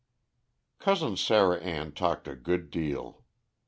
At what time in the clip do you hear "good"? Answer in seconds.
2.35-2.71